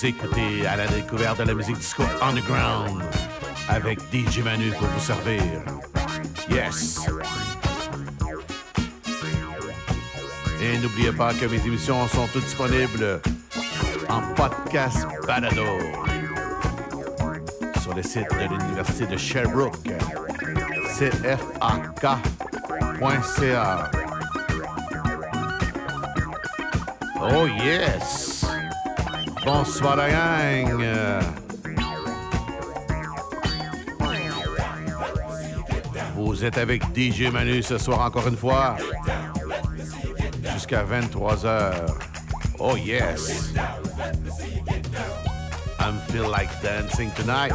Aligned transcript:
Vous 0.00 0.06
écoutez 0.06 0.64
à 0.64 0.76
la 0.76 0.86
découverte 0.86 1.40
de 1.40 1.44
la 1.44 1.54
musique 1.54 1.78
disco 1.78 2.04
underground 2.22 3.02
avec 3.68 3.98
DJ 4.12 4.38
Manu 4.44 4.70
pour 4.70 4.86
vous 4.86 5.00
servir. 5.00 5.42
Yes! 6.48 7.00
Et 10.62 10.78
n'oubliez 10.78 11.10
pas 11.10 11.34
que 11.34 11.46
mes 11.46 11.66
émissions 11.66 12.06
sont 12.06 12.28
toutes 12.32 12.44
disponibles 12.44 13.20
en 14.08 14.20
podcast 14.34 15.04
balado 15.26 15.66
sur 17.82 17.92
le 17.92 18.02
site 18.04 18.30
de 18.30 18.56
l'Université 18.56 19.04
de 19.04 19.16
Sherbrooke, 19.16 19.90
cfak.ca. 20.96 22.30
Oh 27.20 27.46
yes! 27.64 28.17
Bonsoir 29.50 29.96
la 29.96 30.10
gang! 30.10 30.84
Vous 36.14 36.44
êtes 36.44 36.58
avec 36.58 36.82
DJ 36.94 37.32
Manu 37.32 37.62
ce 37.62 37.78
soir 37.78 38.00
encore 38.02 38.28
une 38.28 38.36
fois. 38.36 38.76
Jusqu'à 40.52 40.84
23h. 40.84 41.72
Oh 42.58 42.76
yes! 42.76 43.54
I 45.80 45.92
feel 46.12 46.28
like 46.28 46.50
dancing 46.62 47.10
tonight. 47.12 47.54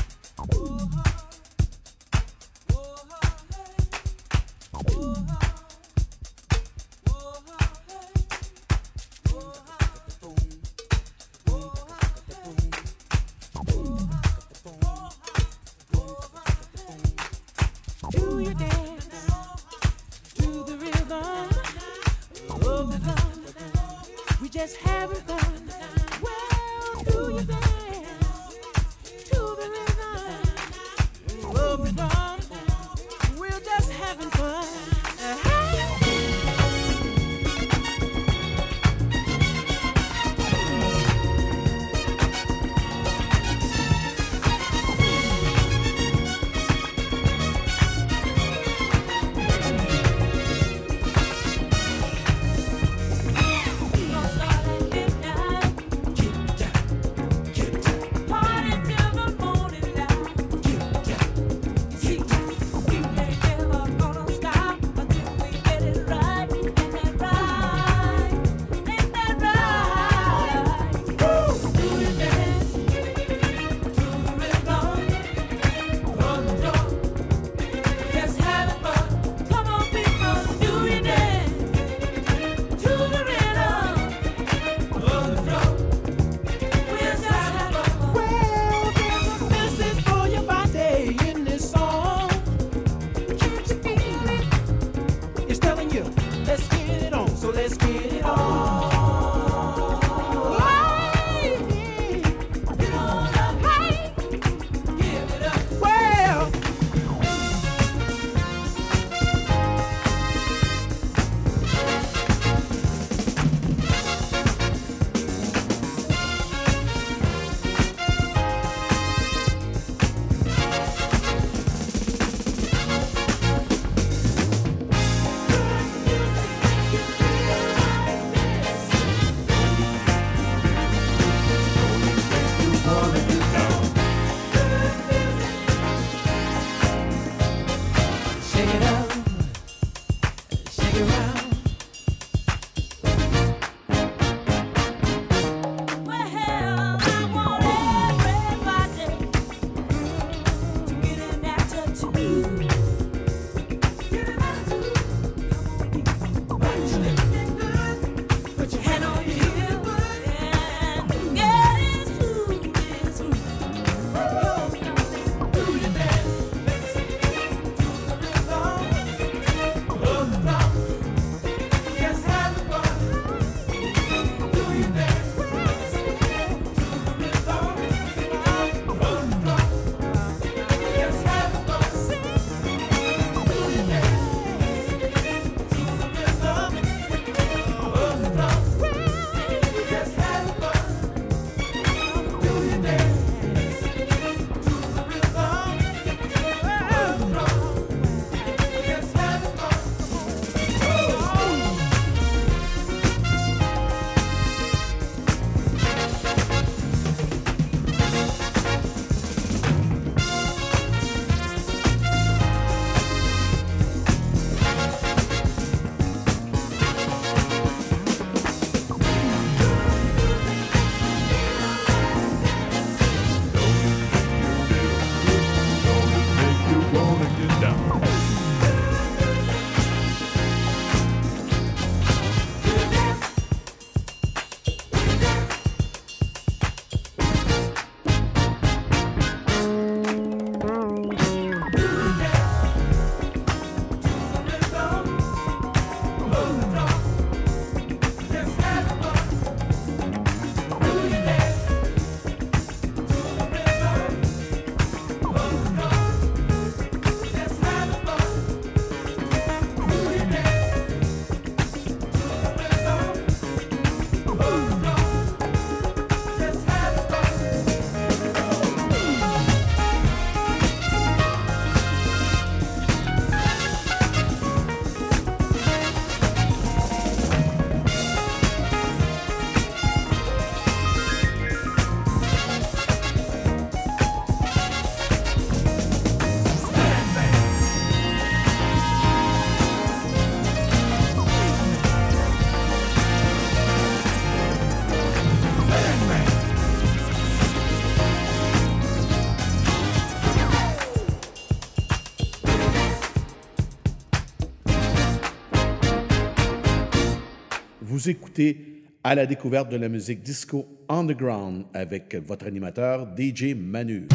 Vous 308.01 308.09
écoutez 308.09 308.81
à 309.03 309.13
la 309.13 309.27
découverte 309.27 309.69
de 309.69 309.77
la 309.77 309.87
musique 309.87 310.23
disco 310.23 310.65
underground 310.89 311.65
avec 311.71 312.15
votre 312.15 312.47
animateur 312.47 313.07
DJ 313.15 313.53
Manu. 313.55 314.07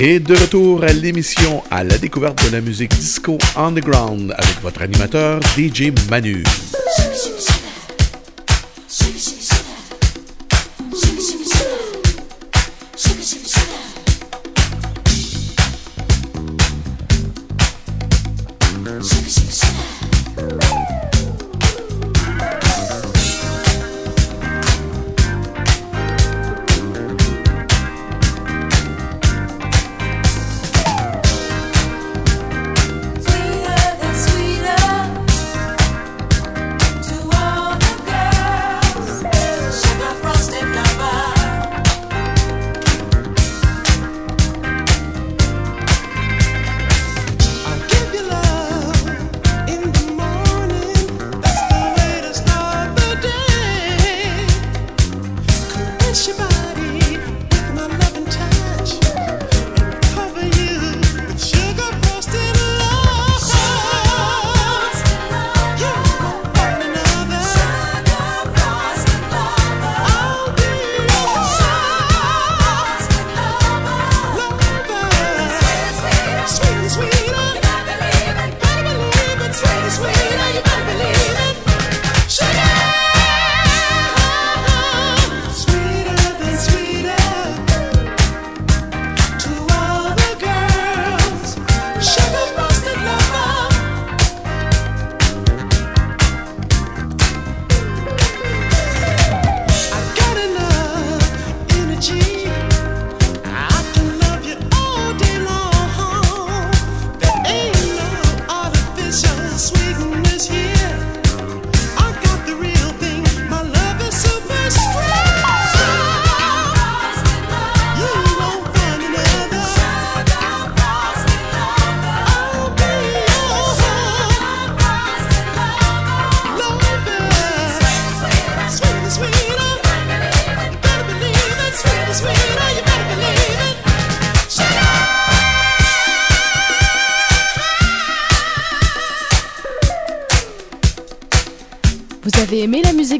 Et 0.00 0.20
de 0.20 0.32
retour 0.32 0.84
à 0.84 0.92
l'émission 0.92 1.64
à 1.72 1.82
la 1.82 1.98
découverte 1.98 2.46
de 2.46 2.52
la 2.52 2.60
musique 2.60 2.94
disco 2.94 3.36
underground 3.56 4.32
avec 4.38 4.60
votre 4.62 4.82
animateur 4.82 5.40
DJ 5.56 5.90
Manu. 6.08 6.44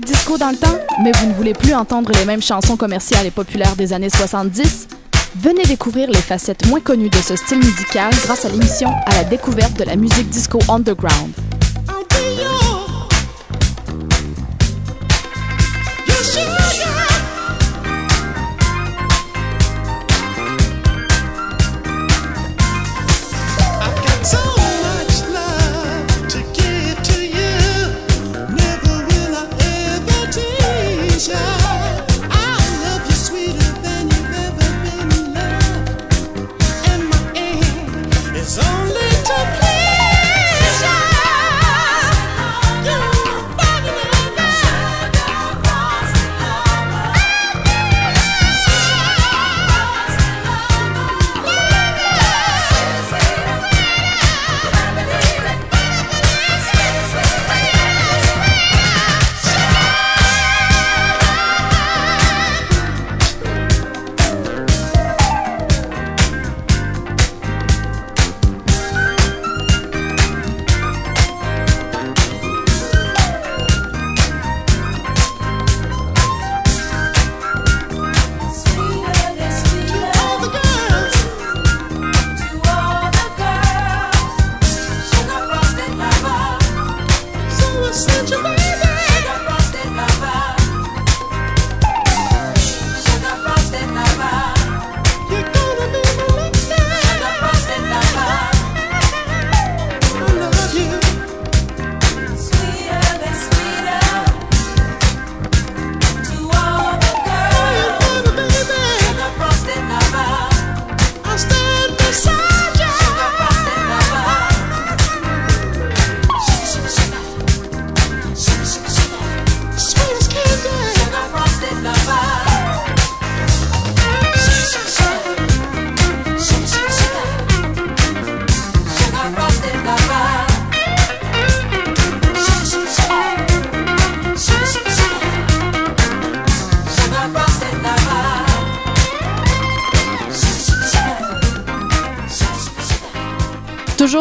Disco 0.04 0.38
dans 0.38 0.50
le 0.50 0.56
temps, 0.56 0.78
mais 1.02 1.12
vous 1.18 1.26
ne 1.26 1.32
voulez 1.34 1.52
plus 1.52 1.74
entendre 1.74 2.10
les 2.12 2.24
mêmes 2.24 2.42
chansons 2.42 2.76
commerciales 2.76 3.26
et 3.26 3.30
populaires 3.30 3.76
des 3.76 3.92
années 3.92 4.10
70? 4.10 4.88
Venez 5.36 5.62
découvrir 5.64 6.10
les 6.10 6.20
facettes 6.20 6.66
moins 6.66 6.80
connues 6.80 7.10
de 7.10 7.16
ce 7.16 7.36
style 7.36 7.58
musical 7.58 8.10
grâce 8.24 8.44
à 8.44 8.48
l'émission 8.48 8.90
À 9.06 9.14
la 9.14 9.24
découverte 9.24 9.78
de 9.78 9.84
la 9.84 9.96
musique 9.96 10.28
disco 10.28 10.58
underground. 10.68 11.32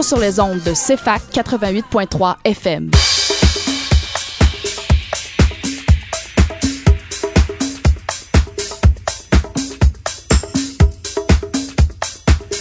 Sur 0.04 0.20
les 0.20 0.40
ondes 0.40 0.62
de 0.64 0.74
CFAC 0.74 1.22
88.3 1.34 2.36
FM. 2.46 2.92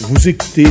Vous 0.00 0.28
écoutez 0.28 0.66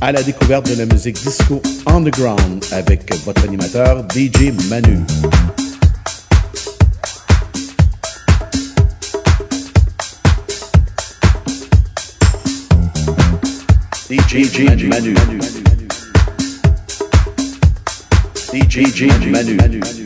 à 0.00 0.12
la 0.12 0.22
découverte 0.22 0.70
de 0.70 0.76
la 0.76 0.86
musique 0.86 1.16
disco 1.16 1.60
underground 1.86 2.64
avec 2.70 3.12
votre 3.24 3.42
animateur 3.44 4.06
DJ 4.14 4.52
Manu. 4.68 5.00
DJ 14.28 14.86
Manu. 14.86 15.63
DJ 18.54 18.94
Manu. 19.32 19.80
Thank 19.80 20.03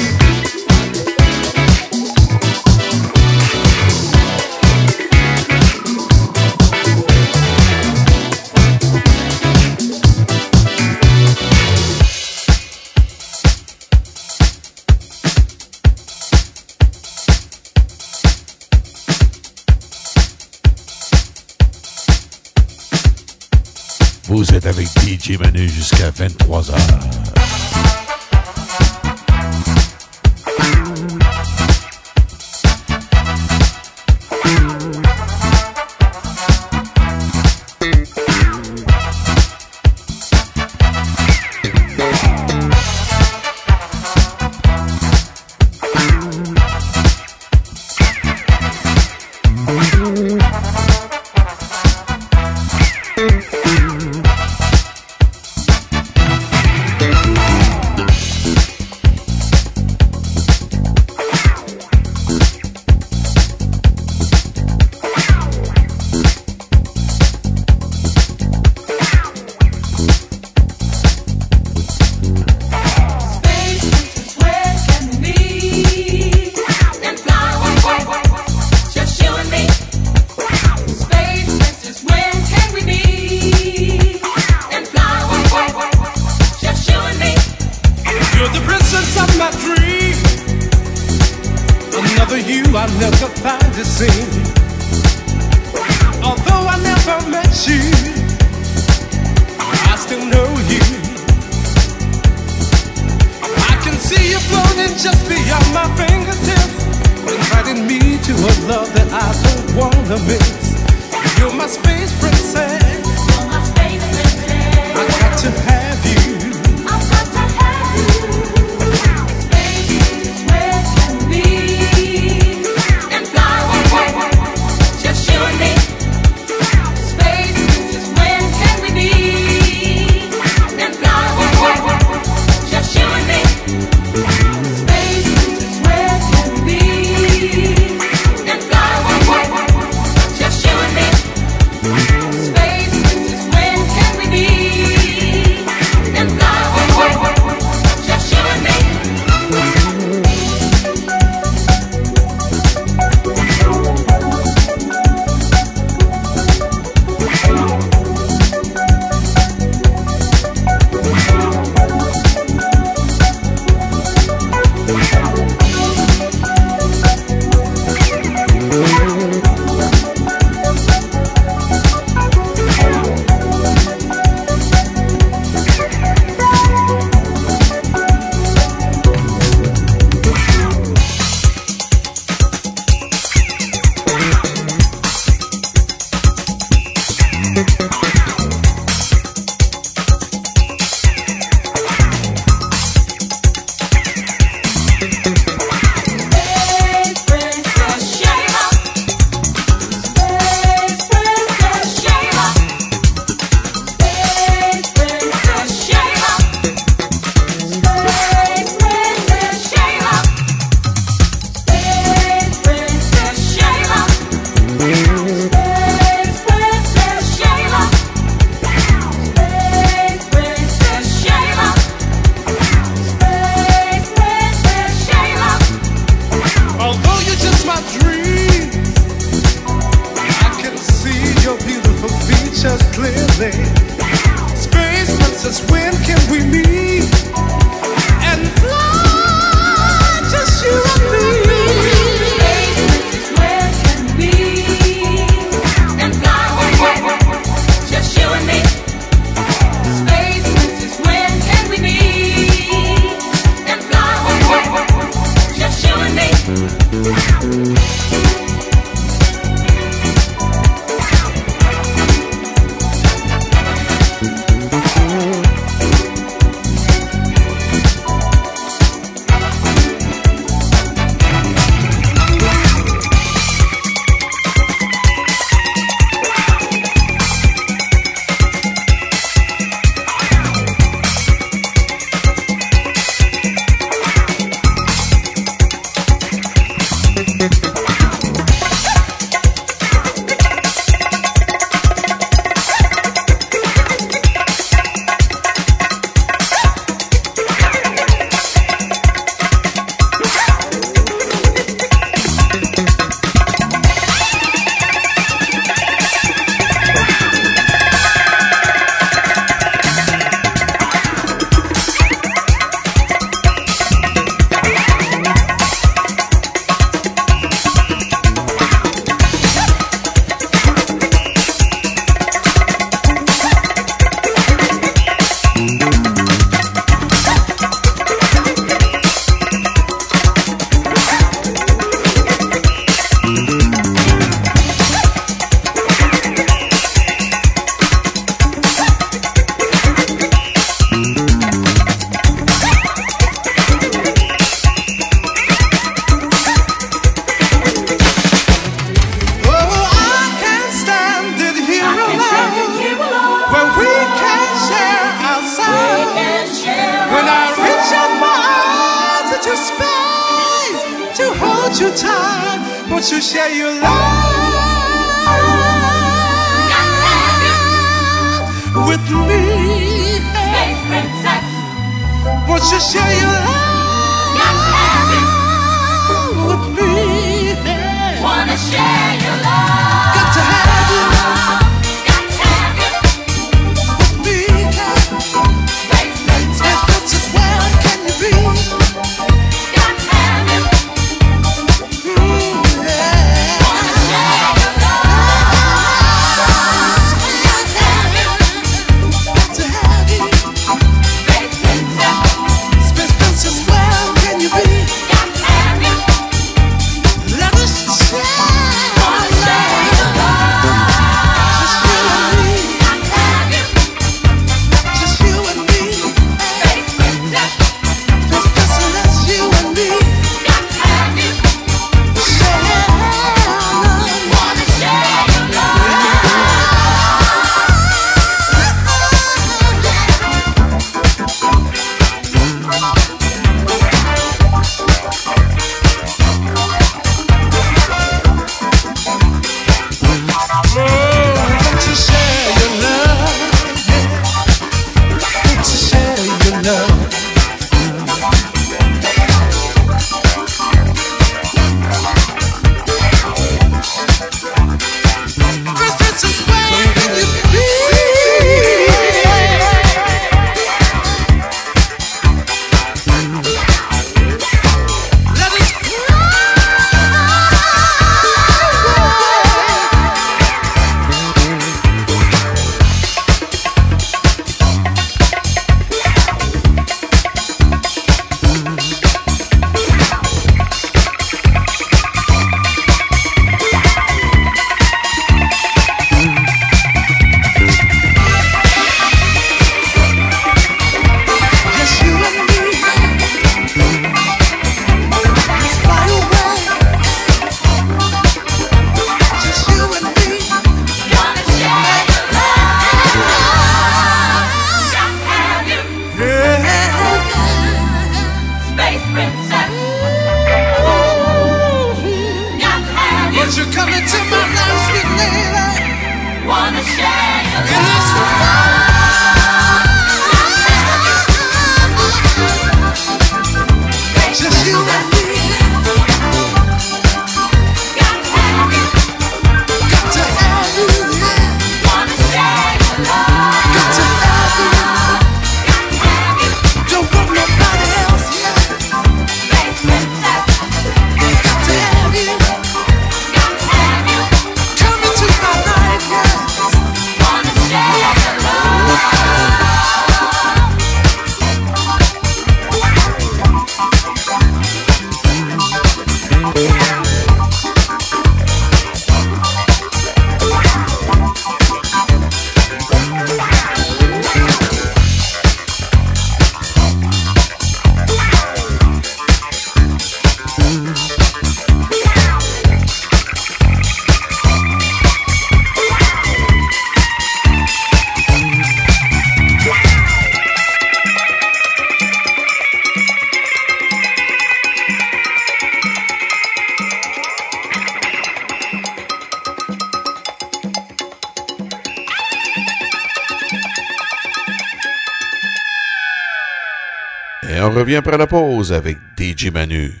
revient 597.90 597.98
après 597.98 598.18
la 598.18 598.28
pause 598.28 598.72
avec 598.72 598.96
DJ 599.18 599.50
Manu 599.50 600.00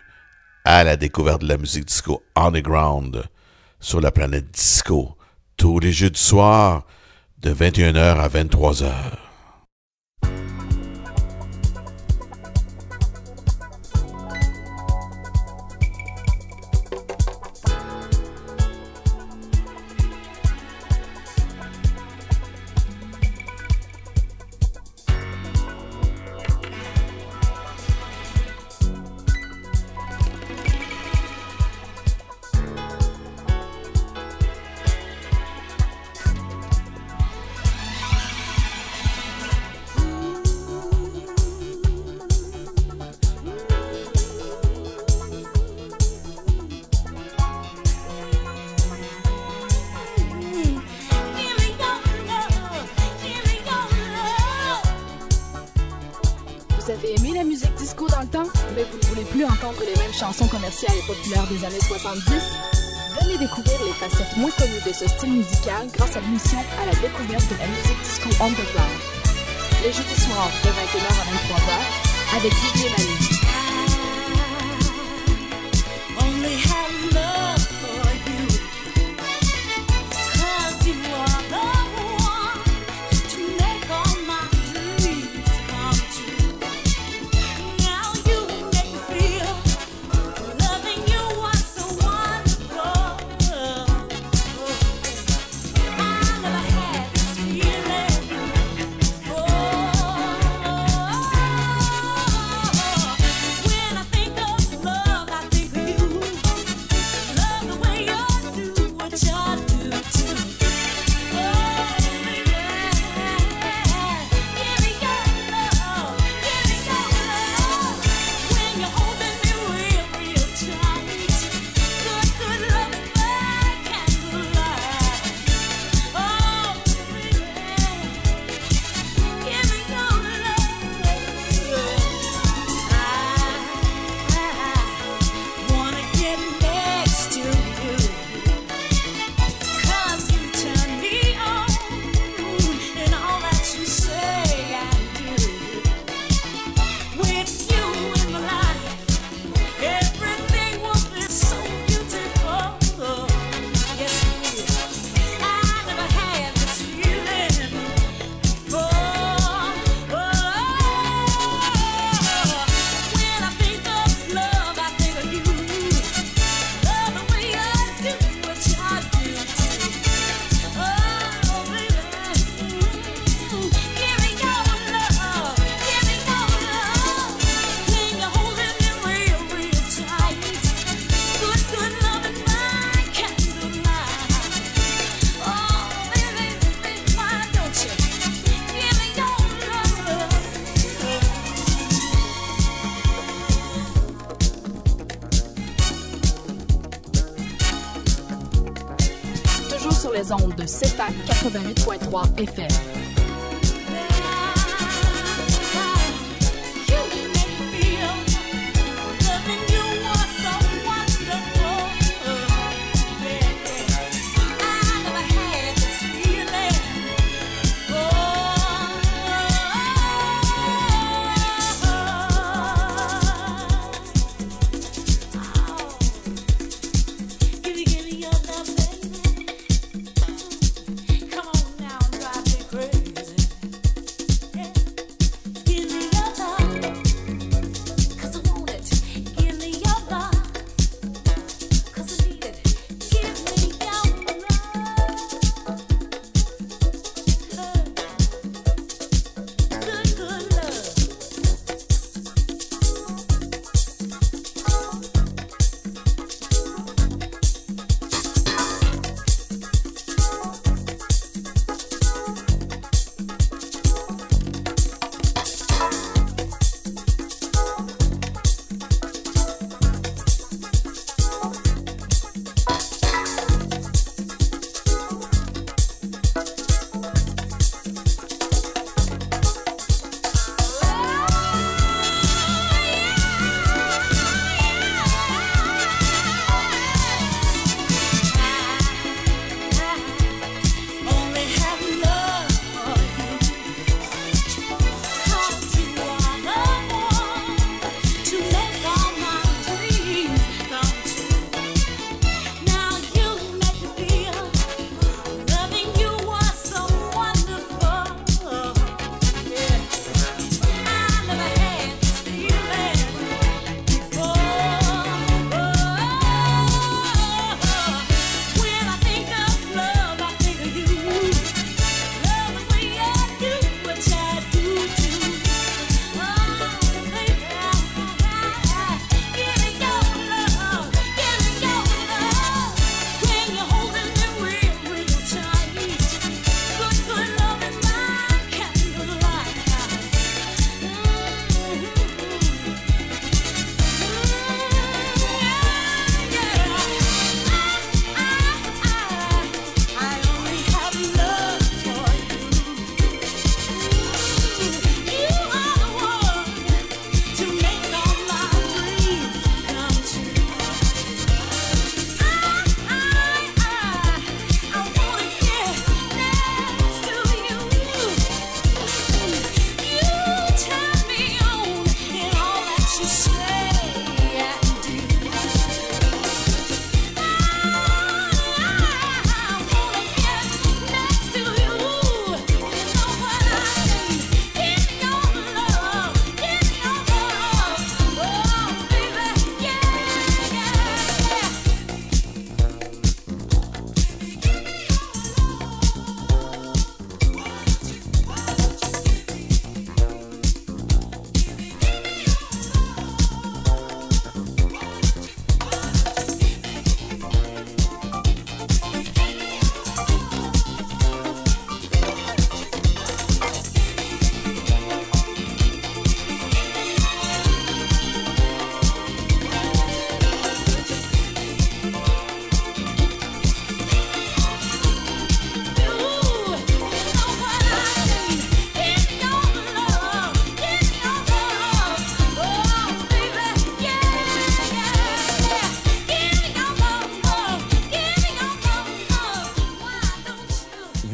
à 0.64 0.84
la 0.84 0.96
découverte 0.96 1.42
de 1.42 1.48
la 1.48 1.56
musique 1.56 1.86
disco 1.86 2.22
underground 2.36 3.24
sur 3.80 4.00
la 4.00 4.12
planète 4.12 4.48
disco 4.52 5.16
tous 5.56 5.80
les 5.80 5.90
jeux 5.90 6.10
du 6.10 6.20
soir 6.20 6.84
de 7.38 7.52
21h 7.52 8.20
à 8.20 8.28
23h. 8.28 9.29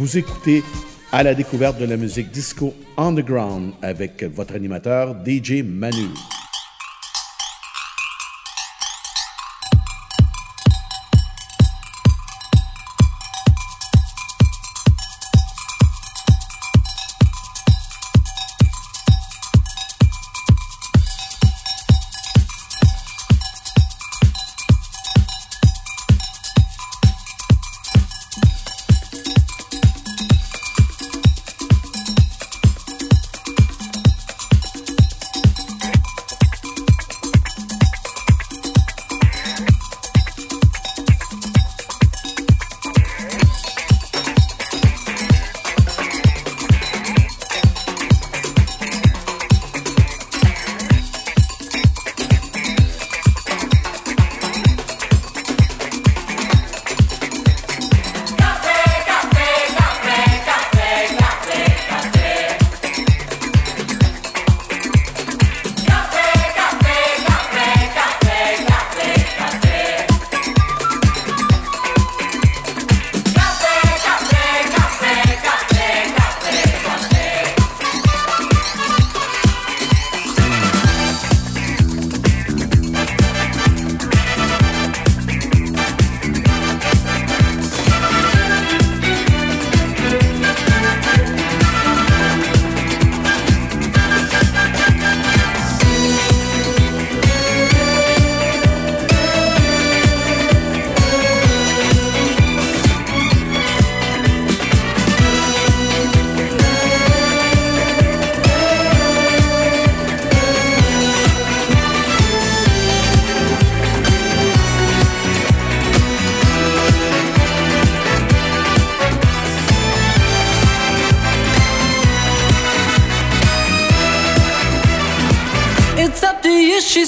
Vous 0.07 0.18
écoutez 0.18 0.62
à 1.11 1.24
la 1.24 1.34
découverte 1.34 1.80
de 1.80 1.84
la 1.84 1.96
musique 1.96 2.30
disco 2.30 2.72
underground 2.96 3.72
avec 3.82 4.22
votre 4.22 4.54
animateur 4.54 5.16
DJ 5.26 5.64
Manu. 5.64 6.07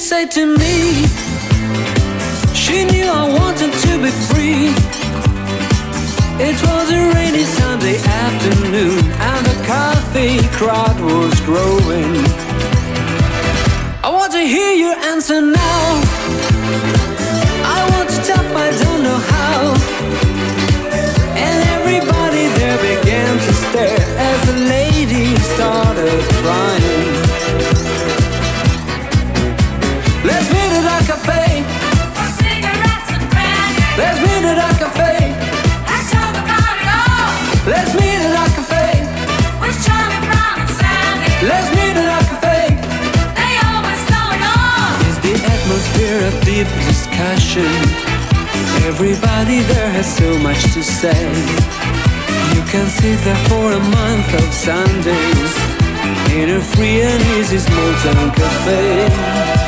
Said 0.08 0.30
to 0.30 0.46
me. 0.46 1.04
She 2.54 2.82
knew 2.90 3.04
I 3.04 3.24
wanted 3.38 3.72
to 3.84 3.92
be 4.04 4.10
free. 4.28 4.72
It 6.40 6.56
was 6.64 6.86
a 6.98 7.02
rainy 7.14 7.44
Sunday 7.44 7.98
afternoon, 8.24 9.04
and 9.30 9.42
the 9.50 9.58
coffee 9.68 10.40
crowd 10.56 10.98
was 11.12 11.38
growing. 11.42 12.14
I 14.02 14.08
want 14.08 14.32
to 14.32 14.44
hear 14.54 14.72
your 14.72 14.96
answer 15.12 15.42
now. 15.42 15.84
I 17.76 17.78
want 17.92 18.08
to 18.08 18.18
tap, 18.28 18.48
I 18.66 18.70
don't 18.82 19.02
know 19.02 19.20
how. 19.36 19.60
And 21.46 21.58
everybody 21.76 22.44
there 22.56 22.78
began 22.90 23.32
to 23.46 23.52
stare 23.52 24.04
as 24.30 24.38
the 24.48 24.56
lady 24.72 25.36
started 25.52 26.18
crying. 26.40 27.07
Of 46.26 46.34
deep 46.44 46.66
discussion? 46.86 47.70
Everybody 48.90 49.60
there 49.60 49.90
has 49.90 50.06
so 50.16 50.38
much 50.38 50.62
to 50.74 50.82
say. 50.82 51.20
You 52.54 52.62
can 52.72 52.86
sit 52.86 53.18
there 53.24 53.42
for 53.48 53.72
a 53.72 53.80
month 53.80 54.34
of 54.34 54.52
Sundays 54.52 55.54
in 56.32 56.50
a 56.50 56.60
free 56.60 57.02
and 57.02 57.22
easy 57.38 57.58
small 57.58 57.92
town 58.02 58.34
cafe. 58.34 59.67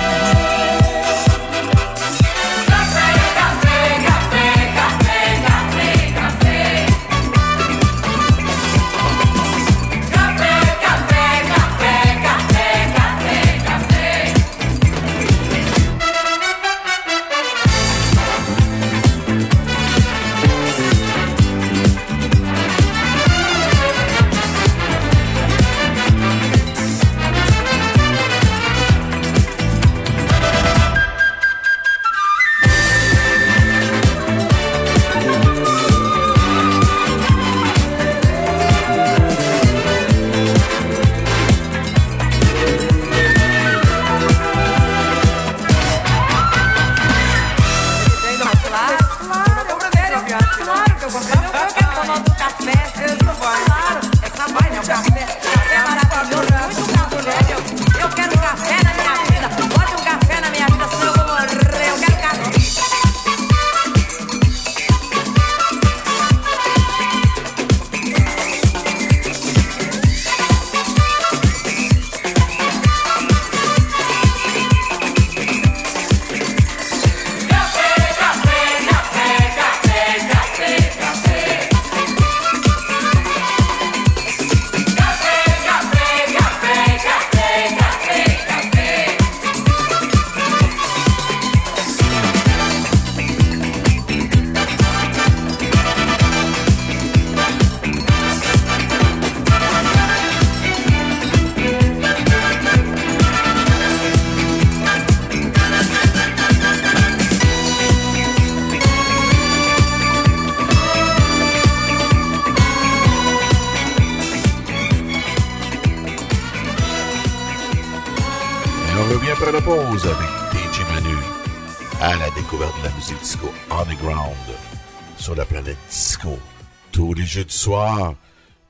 Soir 127.60 128.14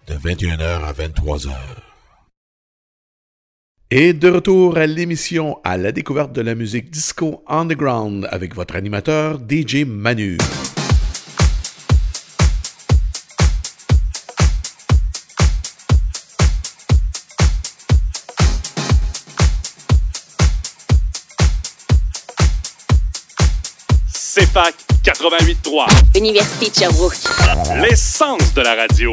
de 0.09 0.15
21h 0.15 0.83
à 0.83 0.93
23h. 0.93 1.53
Et 3.93 4.13
de 4.13 4.29
retour 4.29 4.79
à 4.79 4.87
l'émission 4.87 5.61
à 5.63 5.77
la 5.77 5.93
découverte 5.93 6.33
de 6.33 6.41
la 6.41 6.57
musique 6.57 6.91
disco 6.91 7.45
underground 7.47 8.27
avec 8.33 8.57
votre 8.57 8.75
animateur 8.75 9.39
DJ 9.39 9.85
Manu. 9.87 10.39
CFAC 24.13 24.90
88.3. 25.03 26.19
Université 26.19 26.69
de 26.69 26.75
Sherbrooke. 26.75 27.17
L'essence 27.77 28.53
de 28.55 28.61
la 28.61 28.75
radio. 28.75 29.13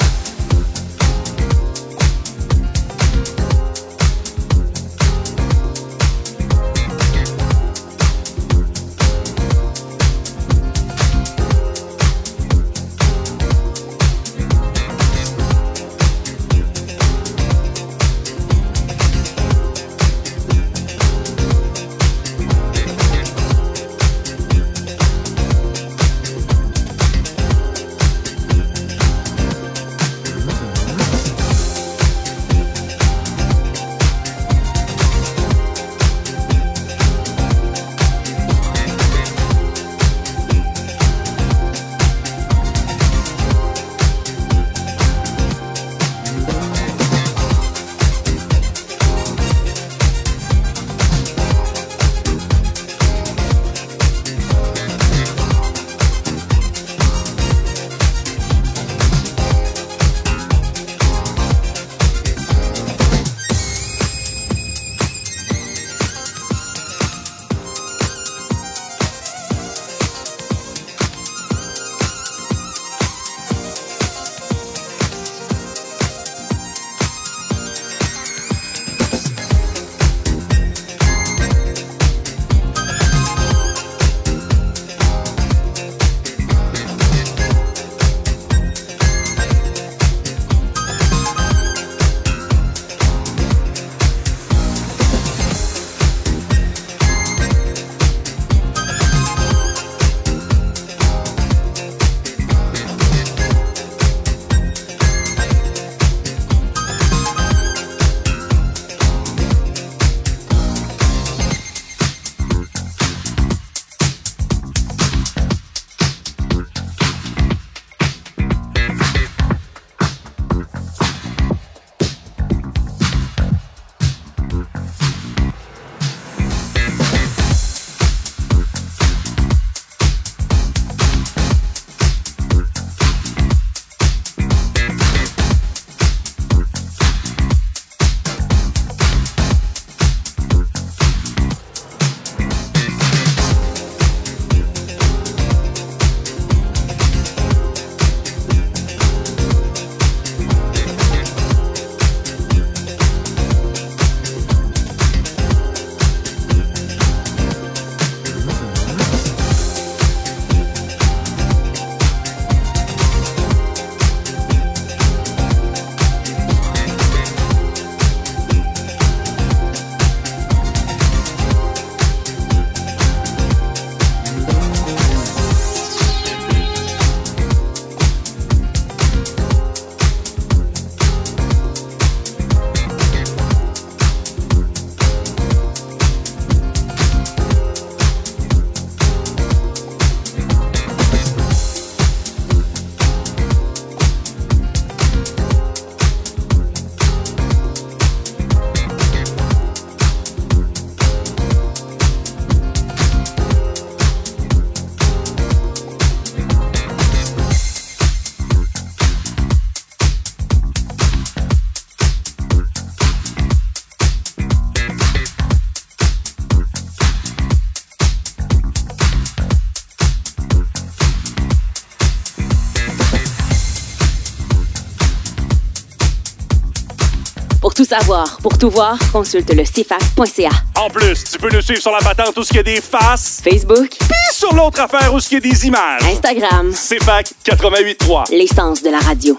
Tout 227.81 227.85
savoir. 227.85 228.37
Pour 228.43 228.57
tout 228.59 228.69
voir, 228.69 228.97
consulte 229.11 229.51
le 229.55 229.63
cfac.ca. 229.63 230.49
En 230.79 230.89
plus, 230.89 231.23
tu 231.23 231.39
peux 231.39 231.49
nous 231.49 231.61
suivre 231.61 231.81
sur 231.81 231.91
la 231.91 231.97
patente 231.97 232.37
où 232.37 232.43
ce 232.43 232.49
qu'il 232.49 232.57
y 232.57 232.59
a 232.59 232.63
des 232.63 232.79
faces, 232.81 233.41
Facebook, 233.43 233.89
puis 233.97 234.09
sur 234.33 234.53
l'autre 234.53 234.81
affaire 234.81 235.11
où 235.11 235.19
ce 235.19 235.27
qu'il 235.29 235.43
y 235.43 235.49
a 235.49 235.51
des 235.51 235.65
images. 235.65 236.03
Instagram, 236.03 236.71
CFAC 236.71 237.33
88.3. 237.43 238.35
l'essence 238.35 238.83
de 238.83 238.91
la 238.91 238.99
radio. 238.99 239.35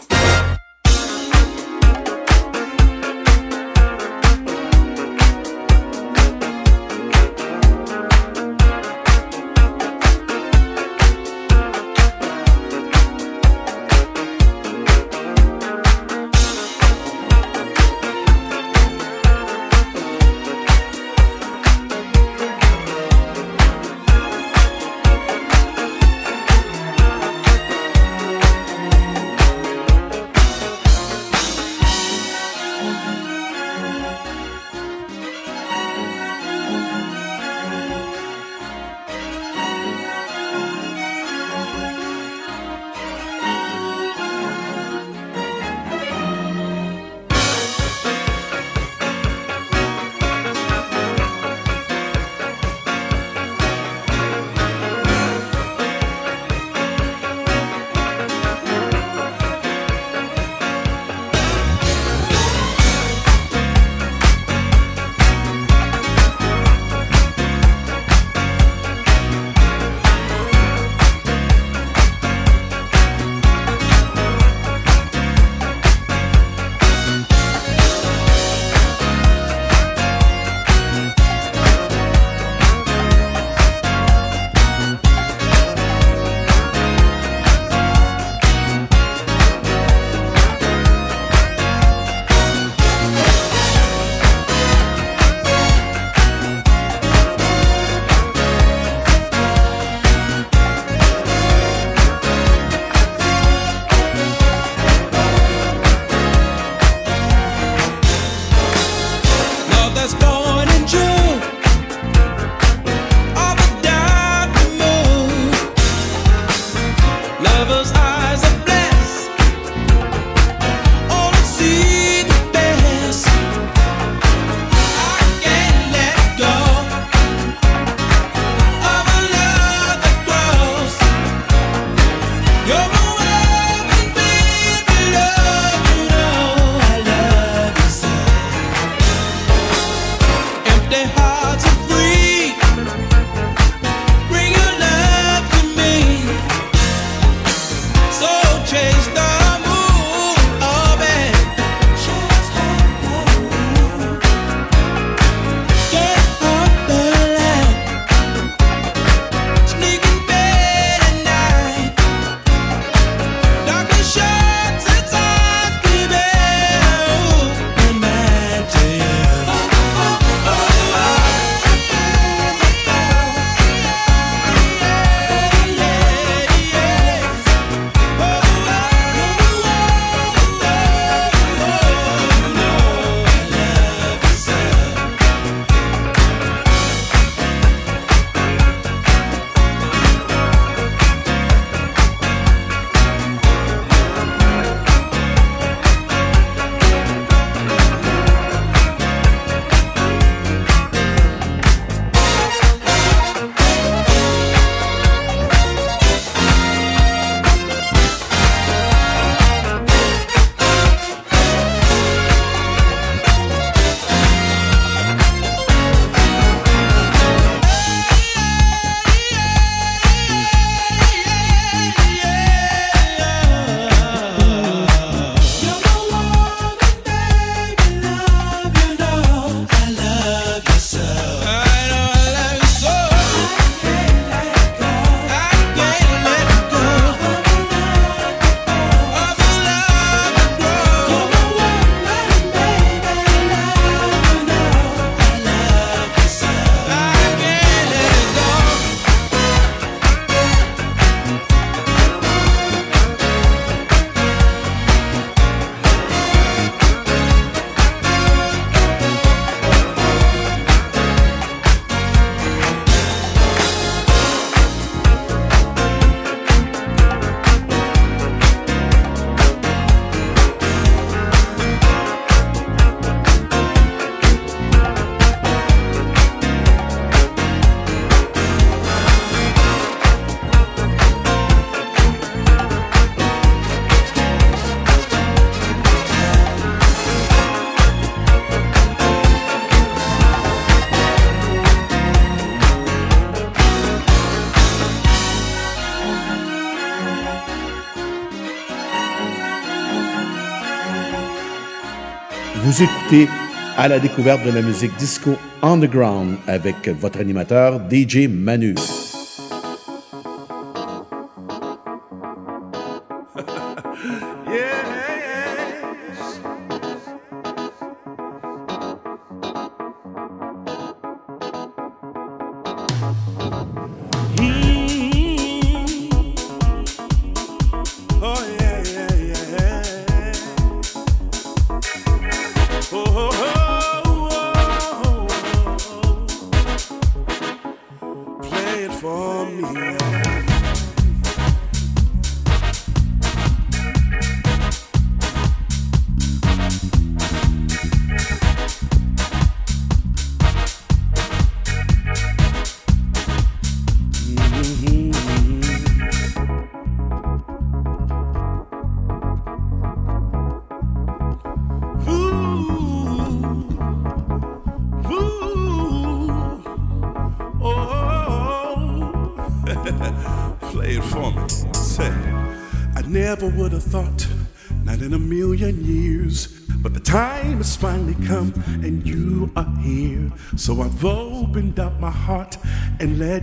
Vous 302.55 302.82
écoutez 302.82 303.28
à 303.76 303.88
la 303.88 303.98
découverte 303.98 304.44
de 304.44 304.50
la 304.50 304.61
musique 304.61 304.94
disco 304.96 305.36
underground 305.62 306.36
avec 306.46 306.88
votre 306.88 307.18
animateur 307.18 307.80
DJ 307.90 308.28
Manu. 308.28 308.74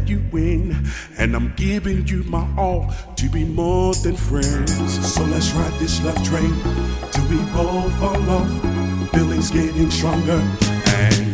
you 0.09 0.21
win, 0.31 0.75
and 1.17 1.35
I'm 1.35 1.53
giving 1.55 2.07
you 2.07 2.23
my 2.23 2.47
all 2.57 2.91
to 3.15 3.29
be 3.29 3.43
more 3.43 3.93
than 3.93 4.15
friends. 4.15 5.13
So 5.13 5.23
let's 5.25 5.51
ride 5.51 5.73
this 5.73 6.03
love 6.03 6.21
train 6.23 6.53
till 7.11 7.27
we 7.29 7.37
both 7.53 7.93
fall 7.99 8.29
off. 8.29 9.11
Feelings 9.11 9.51
getting 9.51 9.91
stronger 9.91 10.41
and 10.87 11.28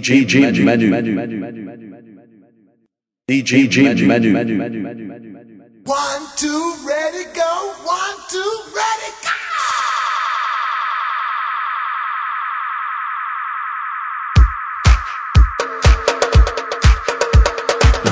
DJ 0.00 0.64
Manu. 0.64 0.90
DJ 3.28 4.06
Manu. 4.06 4.32
One, 5.84 6.22
two, 6.36 6.74
ready, 6.86 7.24
go. 7.34 7.74
One, 7.84 8.16
two, 8.30 8.52
ready, 8.74 9.12
go. 9.22 9.30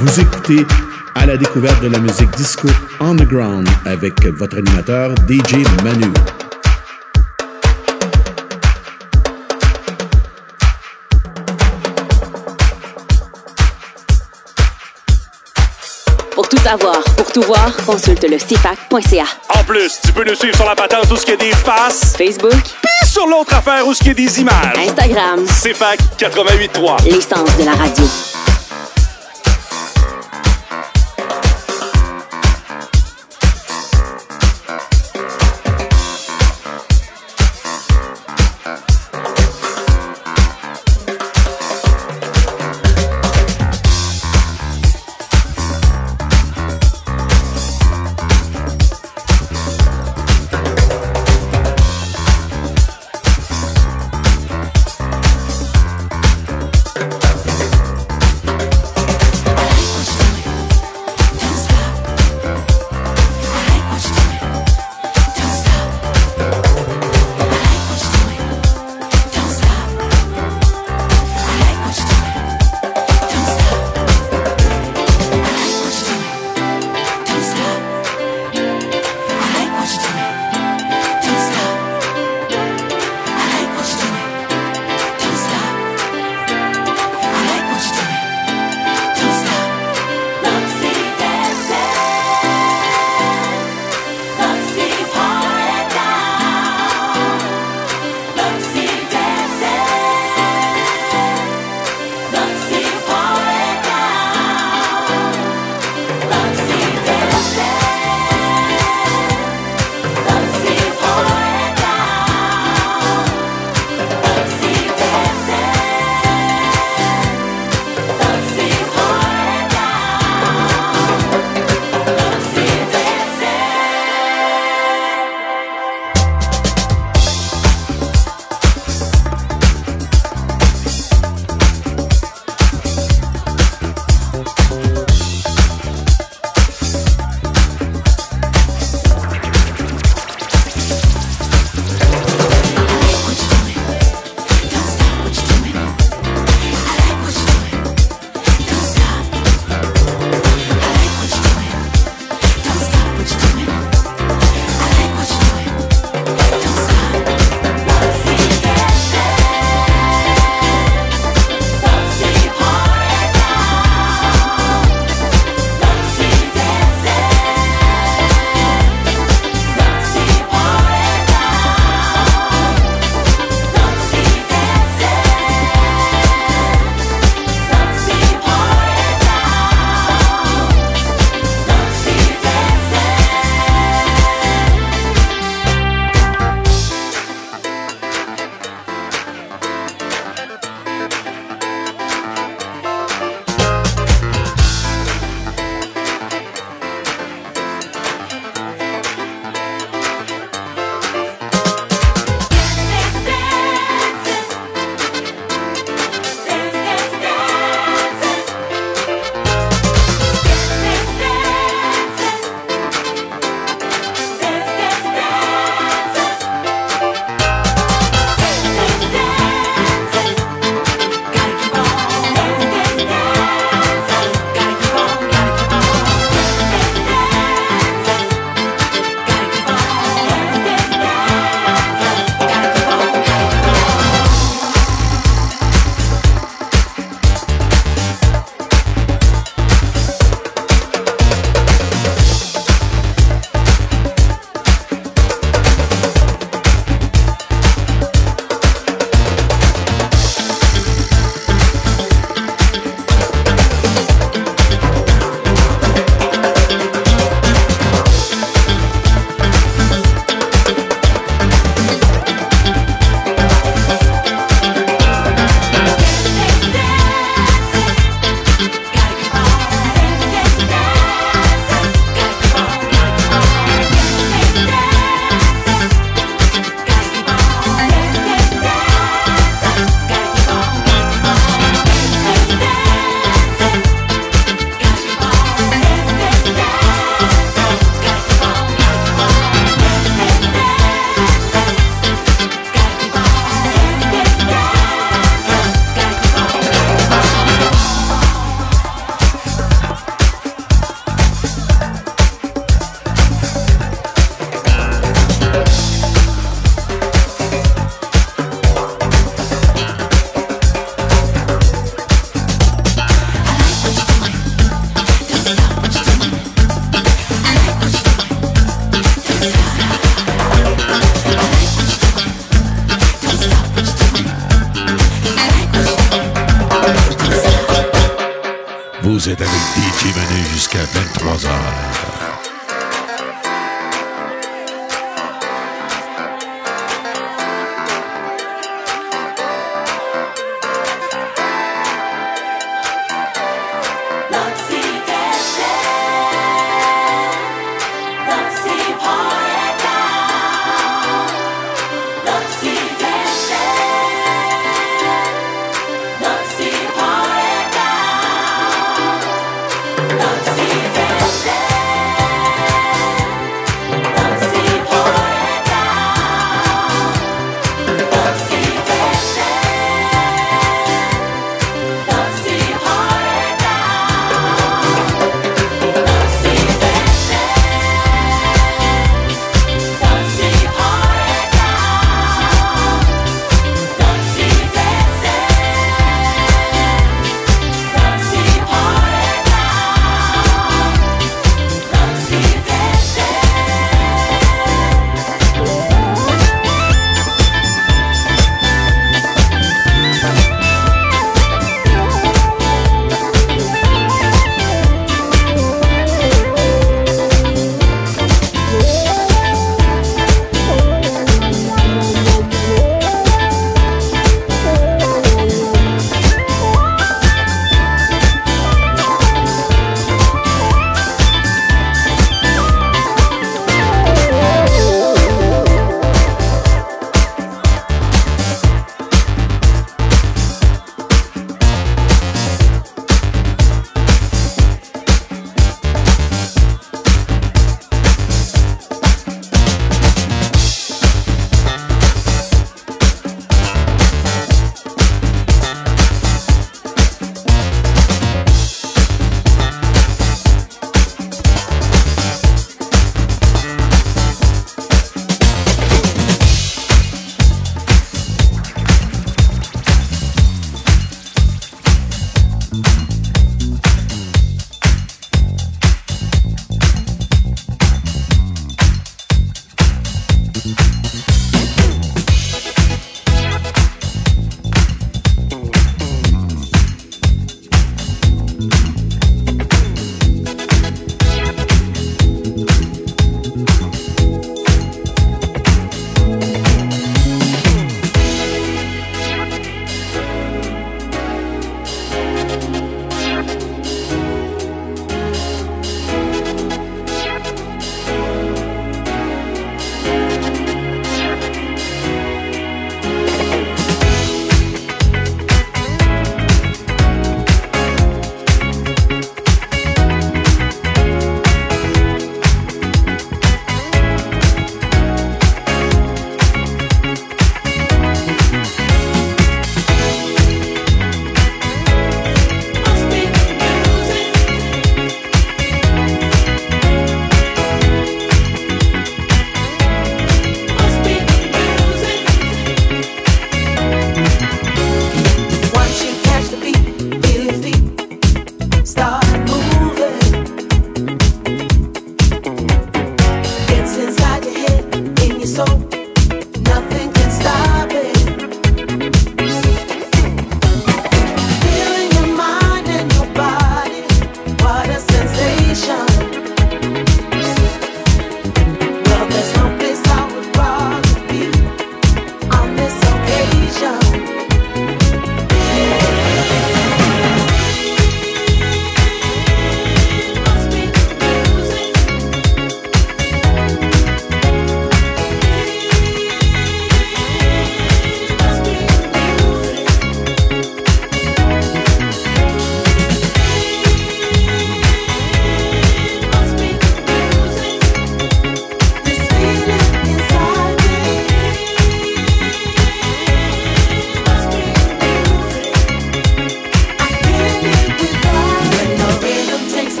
Vous 0.00 0.20
écoutez 0.20 0.66
à 1.14 1.24
la 1.26 1.36
découverte 1.38 1.82
de 1.82 1.88
la 1.88 1.98
musique 1.98 2.30
disco 2.36 2.68
underground 3.00 3.66
avec 3.86 4.26
votre 4.26 4.58
animateur 4.58 5.14
DJ 5.26 5.64
Manu. 5.82 6.12
Savoir, 16.68 17.02
pour 17.16 17.32
tout 17.32 17.40
voir, 17.42 17.74
consulte 17.86 18.24
le 18.28 18.36
CFAC.ca. 18.36 19.24
En 19.58 19.64
plus, 19.64 19.98
tu 20.04 20.12
peux 20.12 20.24
nous 20.24 20.34
suivre 20.34 20.54
sur 20.54 20.66
la 20.66 20.74
patente 20.74 21.10
où 21.10 21.16
ce 21.16 21.22
qu'il 21.24 21.30
y 21.30 21.36
a 21.36 21.40
des 21.40 21.52
faces, 21.52 22.14
Facebook, 22.14 22.52
puis 22.52 23.08
sur 23.08 23.26
l'autre 23.26 23.54
affaire 23.54 23.86
où 23.86 23.94
ce 23.94 24.00
qu'il 24.00 24.08
y 24.08 24.10
a 24.10 24.14
des 24.14 24.40
images. 24.40 24.76
Instagram, 24.76 25.46
C'est 25.48 25.72
fac 25.72 25.98
88.3. 26.18 27.04
l'essence 27.04 27.56
de 27.56 27.64
la 27.64 27.72
radio. 27.72 28.04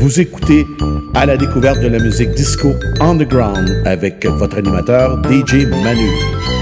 Vous 0.00 0.20
écoutez 0.20 0.64
à 1.14 1.26
la 1.26 1.36
découverte 1.36 1.80
de 1.80 1.88
la 1.88 1.98
musique 1.98 2.30
disco 2.30 2.74
underground 3.00 3.82
avec 3.84 4.24
votre 4.26 4.58
animateur 4.58 5.20
DJ 5.24 5.66
Manu. 5.66 6.57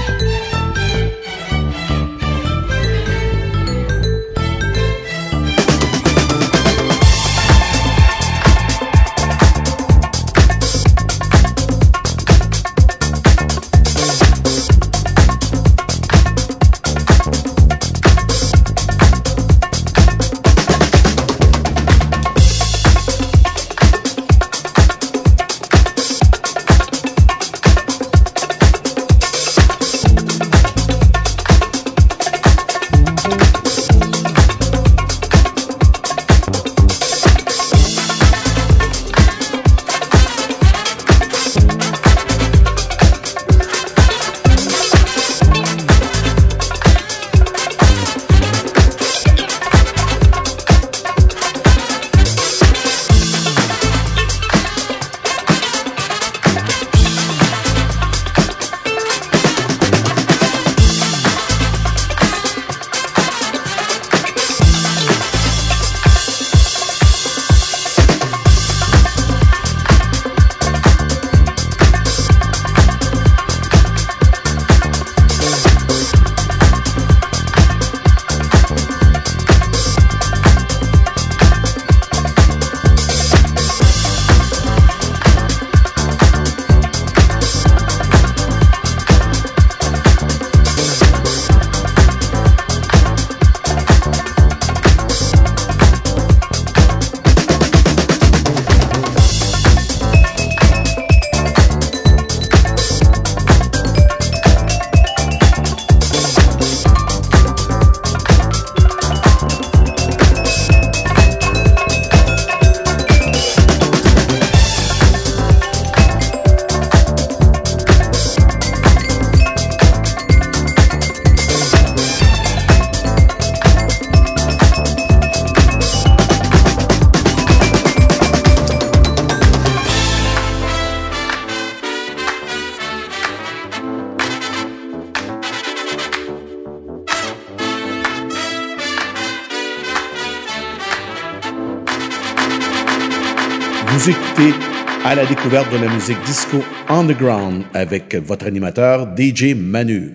De 145.49 145.77
la 145.81 145.89
musique 145.93 146.21
disco 146.25 146.57
underground 146.89 147.63
avec 147.73 148.15
votre 148.15 148.47
animateur 148.47 149.07
DJ 149.17 149.55
Manu. 149.55 150.11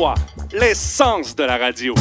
88.3, 0.00 0.14
l'essence 0.52 1.34
de 1.36 1.44
la 1.44 1.58
radio. 1.58 1.94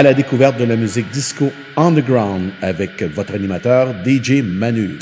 à 0.00 0.02
la 0.02 0.14
découverte 0.14 0.56
de 0.56 0.64
la 0.64 0.76
musique 0.76 1.10
disco 1.10 1.52
underground 1.76 2.52
avec 2.62 3.02
votre 3.02 3.34
animateur 3.34 3.94
DJ 4.02 4.40
Manu. 4.42 4.96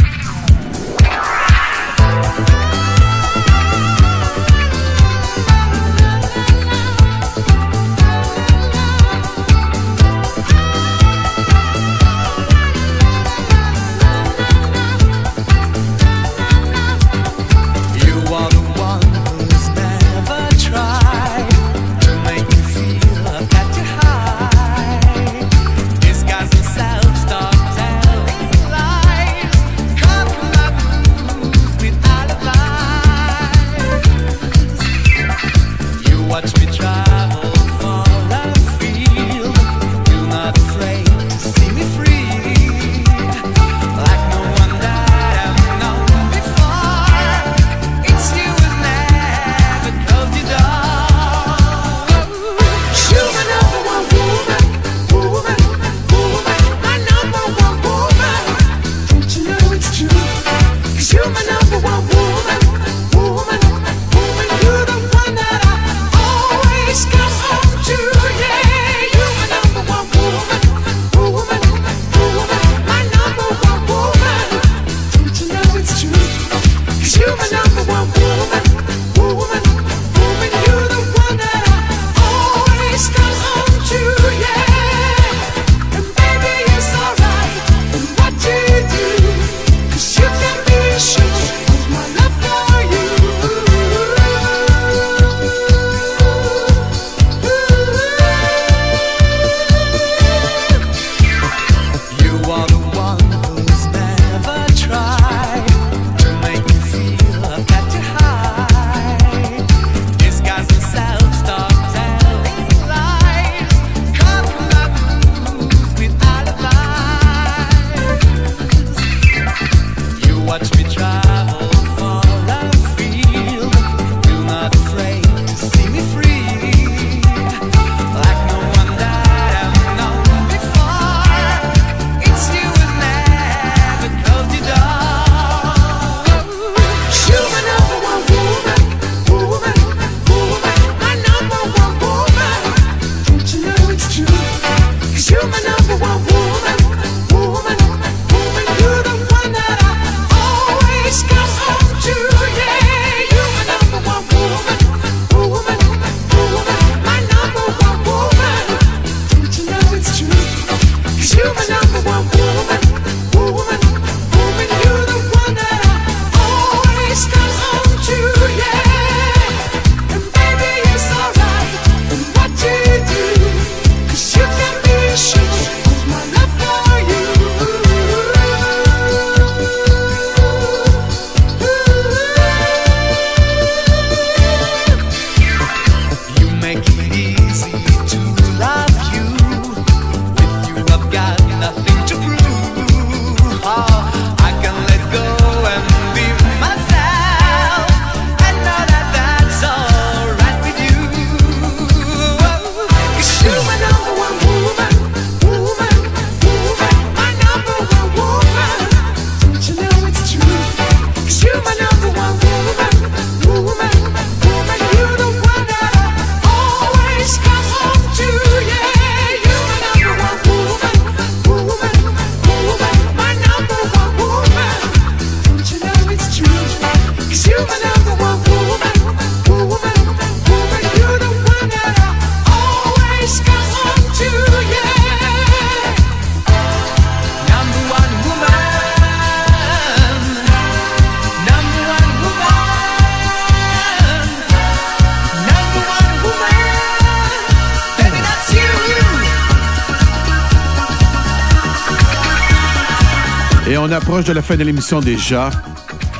de 254.28 254.34
la 254.34 254.42
fin 254.42 254.56
de 254.56 254.64
l'émission 254.64 255.00
déjà. 255.00 255.50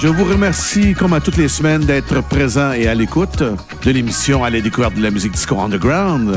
Je 0.01 0.09
vous 0.09 0.25
remercie, 0.25 0.95
comme 0.95 1.13
à 1.13 1.21
toutes 1.21 1.37
les 1.37 1.49
semaines, 1.49 1.83
d'être 1.83 2.23
présent 2.23 2.73
et 2.73 2.87
à 2.89 2.95
l'écoute 2.95 3.43
de 3.43 3.91
l'émission 3.91 4.43
à 4.45 4.49
la 4.49 4.63
découverte 4.63 4.95
de 4.95 5.03
la 5.03 5.11
musique 5.11 5.33
disco 5.33 5.61
underground. 5.61 6.35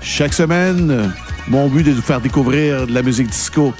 Chaque 0.00 0.32
semaine, 0.32 1.12
mon 1.48 1.68
but 1.68 1.88
est 1.88 1.90
de 1.90 1.96
vous 1.96 2.02
faire 2.02 2.20
découvrir 2.20 2.86
de 2.86 2.92
la 2.92 3.02
musique 3.02 3.28
disco 3.28 3.74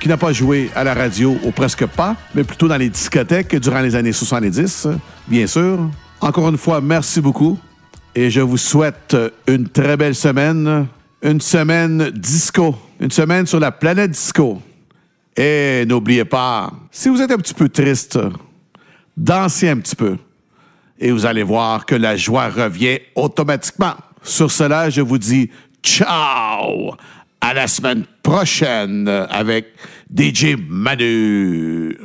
qui 0.00 0.08
n'a 0.08 0.16
pas 0.16 0.32
joué 0.32 0.70
à 0.74 0.82
la 0.82 0.94
radio 0.94 1.38
ou 1.44 1.52
presque 1.52 1.86
pas, 1.86 2.16
mais 2.34 2.42
plutôt 2.42 2.66
dans 2.66 2.78
les 2.78 2.88
discothèques 2.88 3.54
durant 3.56 3.80
les 3.80 3.94
années 3.94 4.12
70, 4.12 4.88
bien 5.28 5.46
sûr. 5.46 5.78
Encore 6.20 6.48
une 6.48 6.58
fois, 6.58 6.80
merci 6.80 7.20
beaucoup 7.20 7.58
et 8.14 8.28
je 8.28 8.40
vous 8.40 8.58
souhaite 8.58 9.16
une 9.46 9.68
très 9.68 9.96
belle 9.96 10.16
semaine, 10.16 10.86
une 11.22 11.40
semaine 11.40 12.10
disco, 12.10 12.74
une 12.98 13.12
semaine 13.12 13.46
sur 13.46 13.60
la 13.60 13.70
planète 13.70 14.10
disco. 14.10 14.60
Et 15.36 15.84
n'oubliez 15.86 16.24
pas, 16.24 16.72
si 16.90 17.08
vous 17.08 17.20
êtes 17.20 17.30
un 17.30 17.36
petit 17.36 17.54
peu 17.54 17.68
triste, 17.68 18.18
dansez 19.16 19.68
un 19.68 19.78
petit 19.78 19.96
peu. 19.96 20.16
Et 20.98 21.10
vous 21.10 21.26
allez 21.26 21.42
voir 21.42 21.84
que 21.84 21.94
la 21.94 22.16
joie 22.16 22.48
revient 22.48 22.98
automatiquement. 23.14 23.94
Sur 24.22 24.50
cela, 24.50 24.88
je 24.88 25.02
vous 25.02 25.18
dis 25.18 25.50
ciao! 25.82 26.94
À 27.38 27.52
la 27.52 27.68
semaine 27.68 28.04
prochaine 28.22 29.06
avec 29.08 29.66
DJ 30.10 30.56
Manu. 30.68 31.96